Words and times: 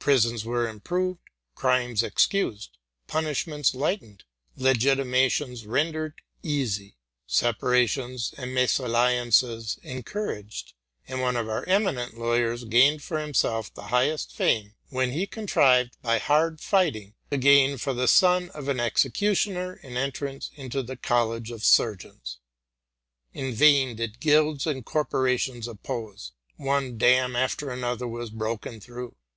Prisons 0.00 0.44
were 0.44 0.66
improved, 0.66 1.20
crimes 1.54 2.02
excused, 2.02 2.76
punishments 3.06 3.72
lightened, 3.72 4.24
legitima 4.58 5.30
tions 5.30 5.64
rendered 5.64 6.14
easy, 6.42 6.96
separations 7.28 8.34
and 8.36 8.50
unequal 8.50 8.88
marriages 8.88 9.78
en 9.84 10.02
couraged; 10.02 10.72
and 11.06 11.20
one 11.20 11.36
of 11.36 11.48
our 11.48 11.62
eminent 11.66 12.18
lawyers 12.18 12.64
gained 12.64 13.00
for 13.00 13.20
himself 13.20 13.72
the 13.72 13.84
highest 13.94 14.32
fame, 14.34 14.74
when 14.88 15.12
he 15.12 15.24
contrived, 15.24 15.96
by 16.02 16.18
hard 16.18 16.60
fighting, 16.60 17.14
to 17.30 17.36
gain 17.36 17.78
for 17.78 17.94
the 17.94 18.08
son 18.08 18.48
of 18.50 18.66
an 18.66 18.80
executioner 18.80 19.74
an 19.84 19.96
entrance 19.96 20.50
into 20.56 20.82
the 20.82 20.96
col 20.96 21.28
lege 21.28 21.52
of 21.52 21.62
surgeons. 21.64 22.38
In 23.32 23.54
vain 23.54 23.94
did 23.94 24.18
guilds 24.18 24.66
and 24.66 24.84
corporations 24.84 25.68
op 25.68 25.80
pose: 25.84 26.32
one 26.56 26.98
dam 26.98 27.36
after 27.36 27.70
another 27.70 28.08
was 28.08 28.30
broken 28.30 28.80
through. 28.80 29.14